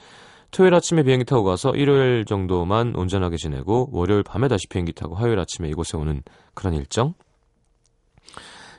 토요일 0.52 0.74
아침에 0.74 1.04
비행기 1.04 1.26
타고 1.26 1.44
가서 1.44 1.72
일요일 1.72 2.26
정도만 2.26 2.96
온전하게 2.96 3.38
지내고 3.38 3.90
월요일 3.92 4.24
밤에 4.24 4.48
다시 4.48 4.68
비행기 4.68 4.94
타고 4.94 5.16
화요일 5.16 5.40
아침에 5.40 5.68
이곳에 5.70 5.98
오는 5.98 6.24
그런 6.54 6.74
일정? 6.74 7.14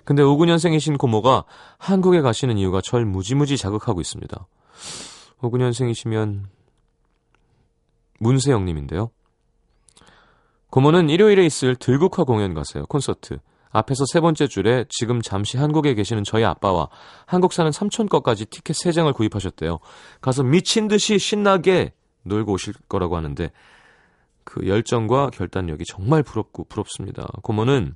근데 0.05 0.23
59년생이신 0.23 0.99
고모가 0.99 1.45
한국에 1.79 2.21
가시는 2.21 2.59
이유가 2.59 2.81
절 2.81 3.05
무지무지 3.05 3.57
자극하고 3.57 4.01
있습니다. 4.01 4.47
59년생이시면 5.41 6.45
문세영님인데요. 8.21 9.11
고모는 10.71 11.11
일요일에 11.11 11.45
있을 11.45 11.77
들국화 11.77 12.25
공연 12.25 12.55
가세요. 12.55 12.87
콘서트. 12.87 13.39
앞에서 13.77 14.05
세 14.07 14.21
번째 14.21 14.47
줄에 14.47 14.87
지금 14.89 15.21
잠시 15.21 15.59
한국에 15.59 15.95
계시는 15.95 16.25
저희 16.25 16.45
아빠와 16.45 16.89
한국 17.27 17.53
사는 17.53 17.71
삼촌 17.71 18.09
거까지 18.09 18.47
티켓 18.47 18.73
3장을 18.73 19.13
구입하셨대요. 19.15 19.79
가서 20.21 20.43
미친 20.43 20.89
듯이 20.89 21.19
신나게 21.19 21.93
놀고 22.23 22.53
오실 22.53 22.75
거라고 22.89 23.17
하는데 23.17 23.51
그 24.45 24.67
열정과 24.67 25.31
결단력이 25.31 25.85
정말 25.87 26.23
부럽고 26.23 26.65
부럽습니다. 26.65 27.27
고모는 27.43 27.95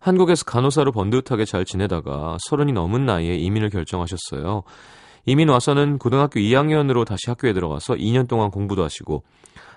한국에서 0.00 0.44
간호사로 0.44 0.92
번듯하게 0.92 1.44
잘 1.44 1.64
지내다가 1.64 2.36
서른이 2.48 2.72
넘은 2.72 3.06
나이에 3.06 3.36
이민을 3.36 3.70
결정하셨어요. 3.70 4.64
이민 5.26 5.48
와서는 5.48 5.98
고등학교 5.98 6.40
2학년으로 6.40 7.06
다시 7.06 7.28
학교에 7.28 7.52
들어가서 7.52 7.94
2년 7.94 8.26
동안 8.26 8.50
공부도 8.50 8.82
하시고 8.82 9.22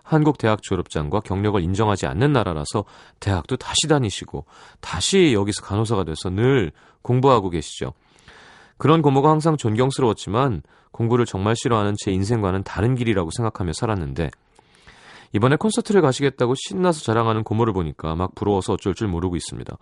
한국 0.03 0.37
대학 0.37 0.61
졸업장과 0.61 1.21
경력을 1.21 1.59
인정하지 1.61 2.05
않는 2.07 2.33
나라라서 2.33 2.85
대학도 3.19 3.57
다시 3.57 3.87
다니시고 3.87 4.45
다시 4.79 5.33
여기서 5.33 5.63
간호사가 5.63 6.03
돼서 6.03 6.29
늘 6.29 6.71
공부하고 7.01 7.49
계시죠. 7.49 7.93
그런 8.77 9.01
고모가 9.01 9.29
항상 9.29 9.57
존경스러웠지만 9.57 10.61
공부를 10.91 11.25
정말 11.25 11.55
싫어하는 11.55 11.95
제 11.97 12.11
인생과는 12.11 12.63
다른 12.63 12.95
길이라고 12.95 13.31
생각하며 13.35 13.73
살았는데 13.73 14.29
이번에 15.33 15.55
콘서트를 15.55 16.01
가시겠다고 16.01 16.53
신나서 16.55 17.01
자랑하는 17.01 17.43
고모를 17.43 17.73
보니까 17.73 18.15
막 18.15 18.35
부러워서 18.35 18.73
어쩔 18.73 18.93
줄 18.93 19.07
모르고 19.07 19.35
있습니다. 19.35 19.75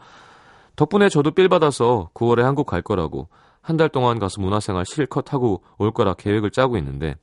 덕분에 0.77 1.09
저도 1.09 1.31
삘 1.31 1.49
받아서 1.49 2.09
9월에 2.13 2.41
한국 2.43 2.67
갈 2.67 2.81
거라고 2.81 3.27
한 3.61 3.77
달 3.77 3.89
동안 3.89 4.19
가서 4.19 4.41
문화생활 4.41 4.85
실컷 4.85 5.33
하고 5.33 5.61
올 5.77 5.91
거라 5.91 6.13
계획을 6.15 6.51
짜고 6.51 6.77
있는데 6.77 7.15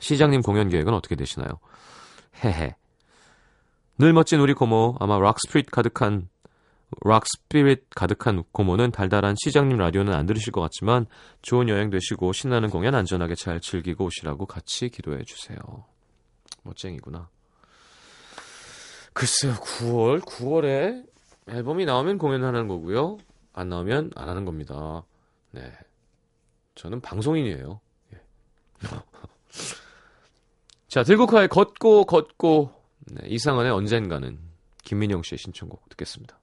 시장님 0.00 0.42
공연 0.42 0.68
계획은 0.68 0.92
어떻게 0.92 1.16
되시나요? 1.16 1.48
헤헤. 2.44 2.74
늘 3.98 4.12
멋진 4.12 4.40
우리 4.40 4.52
고모 4.52 4.96
아마 5.00 5.18
rock 5.18 5.39
spirit 5.39 5.70
가득한 5.70 6.28
rock 7.04 7.24
spirit 7.26 7.86
가득한 7.94 8.44
고모는 8.52 8.92
달달한 8.92 9.34
시장님 9.42 9.76
라디오는 9.76 10.12
안 10.14 10.26
들으실 10.26 10.52
것 10.52 10.60
같지만 10.60 11.06
좋은 11.42 11.68
여행 11.68 11.90
되시고 11.90 12.32
신나는 12.32 12.70
공연 12.70 12.94
안전하게 12.94 13.34
잘 13.34 13.60
즐기고 13.60 14.04
오시라고 14.04 14.46
같이 14.46 14.88
기도해 14.88 15.24
주세요. 15.24 15.58
멋쟁이구나. 16.62 17.28
글쎄요, 19.12 19.54
9월, 19.54 20.20
9월에 20.20 21.04
앨범이 21.48 21.86
나오면 21.86 22.18
공연하는 22.18 22.68
거고요. 22.68 23.18
안 23.52 23.68
나오면 23.68 24.10
안 24.14 24.28
하는 24.28 24.44
겁니다. 24.44 25.02
네. 25.52 25.72
저는 26.74 27.00
방송인이에요. 27.00 27.80
예. 28.12 28.20
자, 30.96 31.02
들국화의 31.02 31.48
걷고 31.48 32.06
걷고 32.06 32.72
네, 33.12 33.28
이상한의 33.28 33.70
언젠가는 33.70 34.38
김민영 34.82 35.22
씨의 35.22 35.36
신청곡 35.36 35.86
듣겠습니다. 35.90 36.40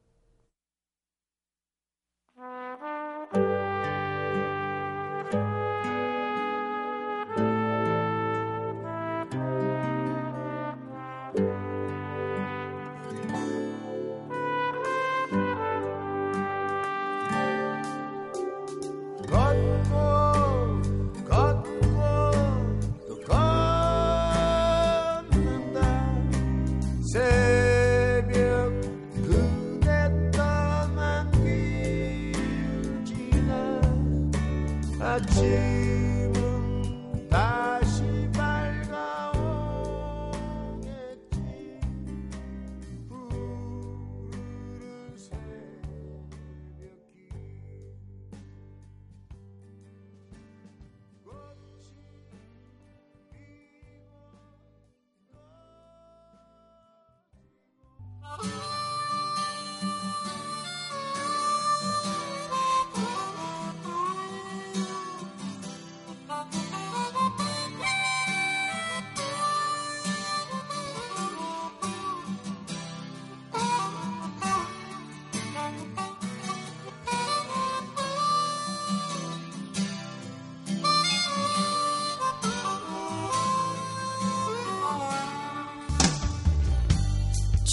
새벽 27.13 28.73
그 29.13 29.43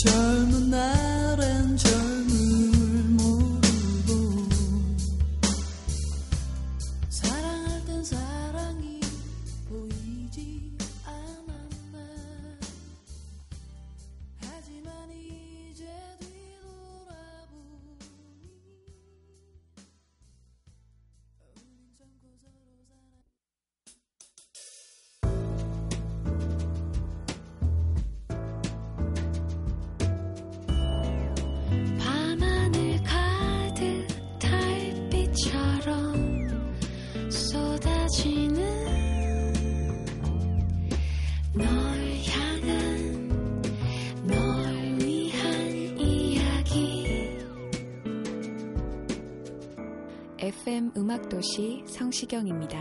젊은 0.03 0.71
날엔 0.71 1.77
젊음 1.77 2.70
음악도시 51.11 51.83
성시경입니다. 51.89 52.79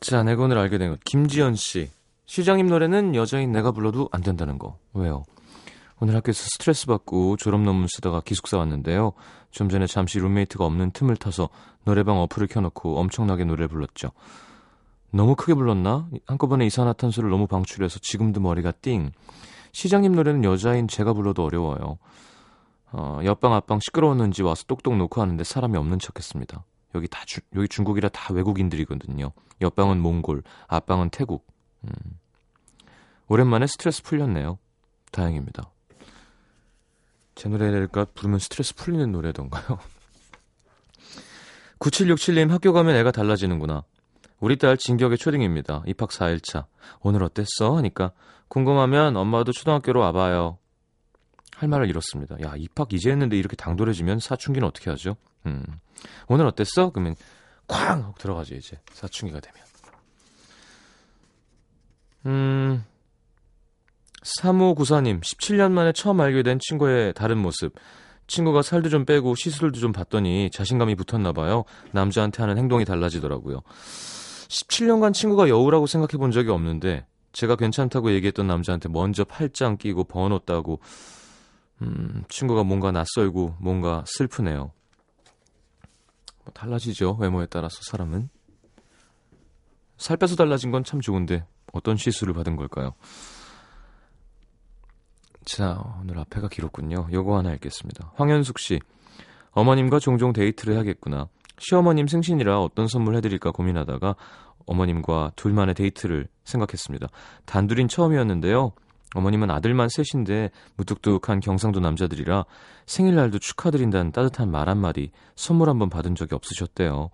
자, 0.00 0.24
내가 0.24 0.42
오늘 0.42 0.58
알게 0.58 0.78
된 0.78 0.90
것. 0.90 1.04
김지연 1.04 1.54
씨. 1.54 1.90
시장님 2.26 2.66
노래는 2.66 3.14
여자인 3.14 3.52
내가 3.52 3.70
불러도 3.70 4.08
안 4.10 4.20
된다는 4.20 4.58
거. 4.58 4.78
왜요? 4.94 5.22
오늘 6.00 6.16
학교에서 6.16 6.42
스트레스 6.42 6.86
받고 6.86 7.36
졸업 7.36 7.60
논문 7.60 7.86
쓰다가 7.86 8.20
기숙사 8.20 8.58
왔는데요. 8.58 9.12
좀 9.52 9.68
전에 9.68 9.86
잠시 9.86 10.18
룸메이트가 10.18 10.64
없는 10.64 10.90
틈을 10.90 11.16
타서 11.16 11.50
노래방 11.84 12.18
어플을 12.18 12.48
켜놓고 12.48 12.98
엄청나게 12.98 13.44
노래를 13.44 13.68
불렀죠. 13.68 14.10
너무 15.12 15.36
크게 15.36 15.54
불렀나? 15.54 16.08
한꺼번에 16.26 16.66
이산화탄소를 16.66 17.30
너무 17.30 17.46
방출해서 17.46 18.00
지금도 18.00 18.40
머리가 18.40 18.72
띵. 18.72 19.12
시장님 19.72 20.14
노래는 20.14 20.44
여자인 20.44 20.86
제가 20.86 21.12
불러도 21.12 21.44
어려워요. 21.44 21.98
어, 22.92 23.20
옆방 23.24 23.54
앞방 23.54 23.80
시끄러웠는지 23.80 24.42
와서 24.42 24.64
똑똑 24.66 24.96
놓고 24.96 25.20
하는데 25.20 25.42
사람이 25.42 25.76
없는 25.76 25.98
척했습니다. 25.98 26.64
여기 26.94 27.08
다 27.08 27.22
주, 27.26 27.40
여기 27.56 27.68
중국이라 27.68 28.10
다 28.10 28.34
외국인들이거든요. 28.34 29.32
옆방은 29.62 30.00
몽골, 30.00 30.42
앞방은 30.68 31.10
태국. 31.10 31.46
음. 31.84 31.90
오랜만에 33.28 33.66
스트레스 33.66 34.02
풀렸네요. 34.02 34.58
다행입니다. 35.10 35.70
제 37.34 37.48
노래가 37.48 38.04
부르면 38.14 38.40
스트레스 38.40 38.74
풀리는 38.74 39.10
노래던가요? 39.10 39.78
9767님 41.80 42.50
학교 42.50 42.74
가면 42.74 42.94
애가 42.96 43.10
달라지는구나. 43.10 43.84
우리 44.42 44.56
딸 44.56 44.76
진격의 44.76 45.18
초딩입니다. 45.18 45.84
입학 45.86 46.10
4일차. 46.10 46.64
오늘 47.00 47.22
어땠어? 47.22 47.76
하니까 47.76 48.10
궁금하면 48.48 49.16
엄마도 49.16 49.52
초등학교로 49.52 50.00
와봐요. 50.00 50.58
할 51.54 51.68
말을 51.68 51.88
잃었습니다. 51.88 52.38
야 52.44 52.54
입학 52.56 52.92
이제 52.92 53.12
했는데 53.12 53.36
이렇게 53.38 53.54
당돌해지면 53.54 54.18
사춘기는 54.18 54.66
어떻게 54.66 54.90
하죠? 54.90 55.14
음. 55.46 55.62
오늘 56.26 56.46
어땠어? 56.46 56.90
그러면 56.90 57.14
쾅 57.68 58.14
들어가죠 58.18 58.56
이제 58.56 58.80
사춘기가 58.90 59.38
되면. 59.38 59.64
음. 62.26 62.84
3594님, 64.24 65.20
17년 65.20 65.70
만에 65.70 65.92
처음 65.92 66.20
알게 66.20 66.42
된 66.42 66.58
친구의 66.60 67.14
다른 67.14 67.38
모습. 67.38 67.74
친구가 68.26 68.62
살도 68.62 68.88
좀 68.88 69.04
빼고 69.04 69.36
시술도 69.36 69.78
좀 69.78 69.92
받더니 69.92 70.50
자신감이 70.50 70.96
붙었나 70.96 71.32
봐요. 71.32 71.64
남자한테 71.92 72.42
하는 72.42 72.58
행동이 72.58 72.84
달라지더라고요. 72.84 73.62
17년간 74.52 75.14
친구가 75.14 75.48
여우라고 75.48 75.86
생각해 75.86 76.18
본 76.18 76.30
적이 76.30 76.50
없는데 76.50 77.06
제가 77.32 77.56
괜찮다고 77.56 78.12
얘기했던 78.12 78.46
남자한테 78.46 78.90
먼저 78.90 79.24
팔짱 79.24 79.78
끼고 79.78 80.04
번호 80.04 80.38
따고 80.40 80.80
음, 81.80 82.24
친구가 82.28 82.62
뭔가 82.62 82.92
낯설고 82.92 83.56
뭔가 83.58 84.04
슬프네요. 84.06 84.70
뭐 86.44 86.52
달라지죠. 86.52 87.16
외모에 87.18 87.46
따라서 87.46 87.78
사람은. 87.82 88.28
살 89.96 90.16
빼서 90.18 90.36
달라진 90.36 90.70
건 90.70 90.84
참 90.84 91.00
좋은데 91.00 91.46
어떤 91.72 91.96
시술을 91.96 92.34
받은 92.34 92.56
걸까요? 92.56 92.92
자, 95.44 95.82
오늘 96.00 96.18
앞에가 96.18 96.48
길었군요. 96.48 97.08
요거 97.10 97.38
하나 97.38 97.54
읽겠습니다. 97.54 98.12
황현숙 98.16 98.58
씨. 98.58 98.80
어머님과 99.52 99.98
종종 99.98 100.32
데이트를 100.32 100.74
해야겠구나. 100.74 101.28
시어머님 101.58 102.06
생신이라 102.06 102.60
어떤 102.60 102.88
선물 102.88 103.16
해드릴까 103.16 103.50
고민하다가 103.52 104.16
어머님과 104.66 105.32
둘만의 105.36 105.74
데이트를 105.74 106.28
생각했습니다. 106.44 107.08
단둘인 107.46 107.88
처음이었는데요. 107.88 108.72
어머님은 109.14 109.50
아들만 109.50 109.88
셋인데 109.88 110.50
무뚝뚝한 110.76 111.40
경상도 111.40 111.80
남자들이라 111.80 112.44
생일날도 112.86 113.38
축하드린다는 113.38 114.12
따뜻한 114.12 114.50
말 114.50 114.68
한마디 114.68 115.10
선물 115.36 115.68
한번 115.68 115.90
받은 115.90 116.14
적이 116.14 116.34
없으셨대요. 116.34 117.10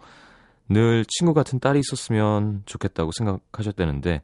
늘 0.69 1.05
친구 1.09 1.35
같은 1.35 1.59
딸이 1.59 1.81
있었으면 1.81 2.63
좋겠다고 2.67 3.11
생각하셨다는데 3.13 4.23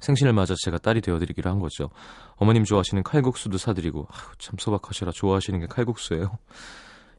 생신을 0.00 0.32
맞아 0.32 0.54
제가 0.64 0.78
딸이 0.78 1.02
되어드리기로 1.02 1.50
한 1.50 1.58
거죠. 1.58 1.90
어머님 2.36 2.64
좋아하시는 2.64 3.02
칼국수도 3.02 3.58
사드리고 3.58 4.06
아휴, 4.10 4.36
참 4.38 4.54
소박하시라 4.58 5.12
좋아하시는 5.12 5.60
게 5.60 5.66
칼국수예요. 5.66 6.38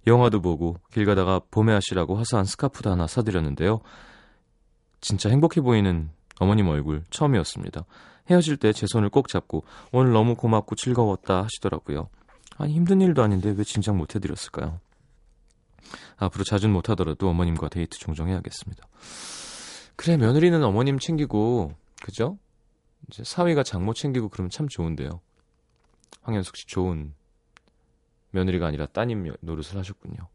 영화도 0.08 0.42
보고 0.42 0.78
길 0.92 1.06
가다가 1.06 1.40
봄에 1.52 1.74
하시라고 1.74 2.16
화사한 2.16 2.46
스카프도 2.46 2.90
하나 2.90 3.08
사드렸는데요. 3.08 3.82
진짜 5.00 5.30
행복해 5.30 5.62
보이는 5.62 6.10
어머님 6.40 6.68
얼굴 6.68 7.04
처음이었습니다. 7.10 7.86
헤어질 8.30 8.58
때 8.58 8.72
제 8.74 8.86
손을 8.88 9.10
꼭 9.10 9.28
잡고 9.28 9.64
오늘 9.92 10.14
너무 10.14 10.36
고맙고 10.36 10.76
즐거웠다 10.76 11.44
하시더라고요. 11.44 12.10
아니 12.58 12.74
힘든 12.74 13.02
일도 13.02 13.24
아닌데 13.24 13.54
왜 13.56 13.64
짐작 13.64 13.96
못 13.96 14.16
해드렸을까요? 14.16 14.80
앞으로 16.18 16.44
자주는 16.44 16.74
못하더라도 16.74 17.30
어머님과 17.30 17.70
데이트 17.70 17.98
종종 17.98 18.30
해야겠습니다. 18.30 18.88
그래 19.96 20.18
며느리는 20.18 20.64
어머님 20.64 21.00
챙기고 21.00 21.74
그죠? 22.02 22.38
이제 23.10 23.24
사위가 23.24 23.64
장모 23.64 23.94
챙기고 23.94 24.30
그러면 24.30 24.50
참 24.50 24.68
좋은데요. 24.68 25.20
황현숙 26.22 26.56
씨 26.58 26.66
좋은 26.68 27.14
며느리가 28.32 28.68
아니라 28.68 28.86
따님 28.88 29.32
노릇을 29.42 29.78
하셨군요. 29.78 30.28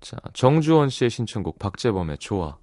자, 0.00 0.18
정주원 0.34 0.90
씨의 0.90 1.10
신청곡 1.10 1.58
박재범의 1.58 2.18
좋아. 2.18 2.58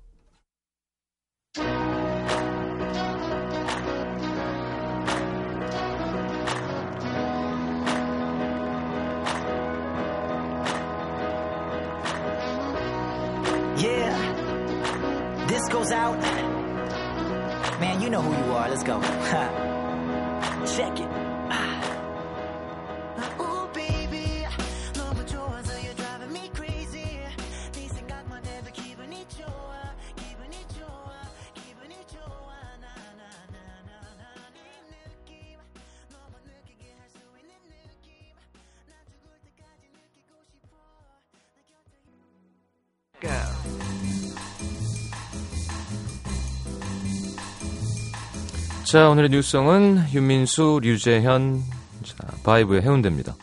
자, 48.92 49.08
오늘의 49.08 49.30
new 49.30 49.53
song은 49.53 50.08
윤민수, 50.12 50.82
류재현, 50.84 51.64
자, 52.04 52.28
바이브의 52.44 52.82
해운대입니다. 52.82 53.38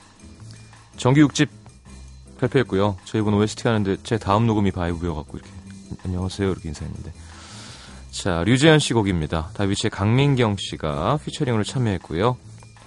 정규 0.99 1.27
6집 1.27 1.49
발표했고요. 2.39 2.99
저희 3.07 3.23
이번 3.23 3.33
OST 3.33 3.67
하는데 3.67 3.97
제 4.03 4.19
다음 4.19 4.47
녹음이 4.47 4.73
바이브여갖고 4.73 5.39
이렇게 5.39 5.51
안녕하세요 6.05 6.51
이렇게 6.51 6.69
인사했는데 6.69 7.15
자, 8.11 8.43
류재현 8.45 8.79
씨 8.79 8.93
곡입니다. 8.93 9.49
다비치의 9.55 9.89
강민경 9.91 10.57
씨가 10.59 11.19
피처링으로 11.25 11.65
참여했고요. 11.65 12.37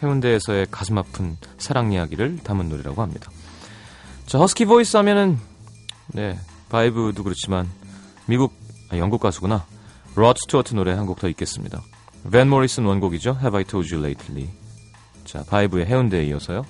해운대에서의 0.04 0.68
가슴 0.70 1.00
아픈 1.00 1.38
사랑 1.58 1.92
이야기를 1.92 2.42
담은 2.44 2.70
노래라고 2.70 3.02
합니다. 3.02 3.32
자, 4.28 4.38
허스키 4.38 4.66
보이스 4.66 4.98
하면은 4.98 5.40
네, 6.10 6.38
바이브도 6.70 7.24
그렇지만 7.24 7.68
미국 8.28 8.54
아, 8.92 8.98
영국 8.98 9.20
가수구나. 9.20 9.66
로드 10.14 10.38
스튜어트 10.44 10.76
노래 10.76 10.92
한 10.94 11.08
곡 11.08 11.20
더 11.20 11.28
있겠습니다. 11.28 11.82
밴 12.30 12.50
모리슨 12.50 12.86
원곡이죠. 12.86 13.38
Have 13.42 13.58
I 13.58 13.64
Told 13.64 13.94
You 13.94 14.06
Lately. 14.06 14.50
자, 15.26 15.44
바이브의 15.50 15.86
해운대에 15.86 16.26
이어서요. 16.26 16.66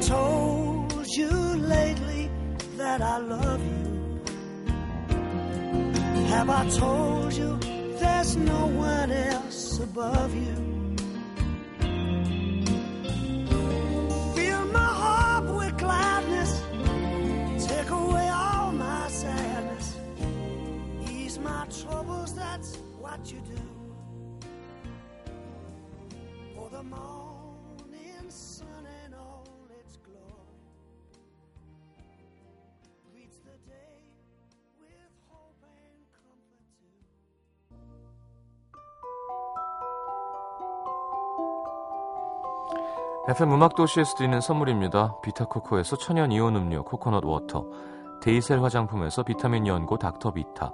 I 0.00 0.02
told 0.02 1.06
you 1.14 1.28
lately 1.28 2.30
that 2.78 3.02
I 3.02 3.18
love 3.18 3.60
you? 3.62 4.22
Have 6.28 6.48
I 6.48 6.66
told 6.70 7.34
you 7.34 7.58
there's 7.98 8.34
no 8.34 8.66
one 8.66 9.10
else 9.12 9.78
above 9.78 10.34
you? 10.34 10.69
Its 29.90 29.98
glow 30.06 30.38
greets 33.10 33.38
the 33.42 33.56
day 33.66 33.98
with 34.78 35.10
hope 35.28 35.58
and 35.66 36.06
comfort 36.14 36.62
too. 36.78 36.94
FM 43.34 43.52
음악 43.52 43.74
도시에서 43.74 44.14
드리는 44.16 44.40
선물입니다. 44.40 45.20
비타코코에서 45.22 45.96
천연 45.96 46.30
이온 46.30 46.54
음료 46.56 46.84
코코넛 46.84 47.24
워터, 47.24 47.66
데이셀 48.22 48.62
화장품에서 48.62 49.24
비타민 49.24 49.66
연고 49.66 49.98
닥터비타, 49.98 50.72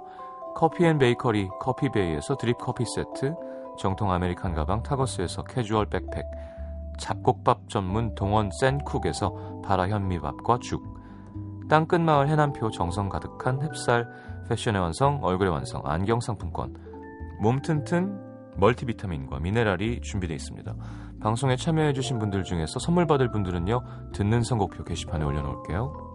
커피앤베이커리 0.55 1.49
커피베이에서 1.59 2.35
드립 2.37 2.57
커피 2.59 2.85
세트, 2.85 3.35
정통 3.77 4.11
American 4.11 4.53
가방 4.53 4.83
타거스에서 4.83 5.43
캐주얼 5.43 5.87
백팩, 5.87 6.25
잡곡밥 6.99 7.69
전문 7.69 8.13
동원 8.15 8.49
센쿡에서 8.59 9.61
바라 9.63 9.87
현미밥과 9.87 10.59
죽, 10.61 10.83
땅끝 11.69 11.99
마을 11.99 12.29
해남표 12.29 12.71
정성 12.71 13.09
가득한 13.09 13.59
햅쌀 13.59 14.07
패션의 14.49 14.81
완성 14.81 15.19
얼굴의 15.21 15.51
완성 15.51 15.81
안경 15.85 16.19
상품권, 16.19 16.75
몸 17.41 17.61
튼튼 17.61 18.19
멀티비타민과 18.57 19.39
미네랄이 19.39 20.01
준비되어 20.01 20.35
있습니다. 20.35 20.73
방송에 21.19 21.55
참여해주신 21.55 22.19
분들 22.19 22.43
중에서 22.43 22.79
선물 22.79 23.05
받을 23.05 23.31
분들은요, 23.31 23.81
듣는 24.13 24.41
선곡표 24.41 24.83
게시판에 24.83 25.25
올려놓을게요. 25.25 26.06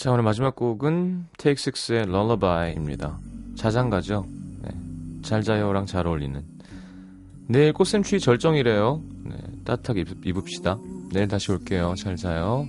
자, 0.00 0.10
오늘 0.10 0.22
마지막 0.22 0.56
곡은 0.56 1.26
Take 1.36 1.60
Six의 1.60 2.04
Lullaby입니다. 2.08 3.18
자장가죠. 3.54 4.24
네. 4.62 4.70
잘 5.20 5.42
자요랑 5.42 5.84
잘 5.84 6.06
어울리는. 6.06 6.42
내일 7.46 7.74
꽃샘추위 7.74 8.18
절정이래요. 8.18 9.02
네, 9.24 9.36
따뜻하게 9.62 10.00
입, 10.00 10.26
입읍시다. 10.26 10.78
내일 11.12 11.28
다시 11.28 11.52
올게요. 11.52 11.94
잘 11.98 12.16
자요. 12.16 12.66